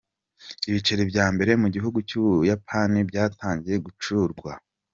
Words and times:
Ibiceri 0.69 1.03
bya 1.11 1.25
mbere 1.33 1.51
mu 1.61 1.67
gihugu 1.75 1.97
cy’ubuyapani 2.07 2.97
byatangiye 3.09 3.77
gucurwa. 3.85 4.51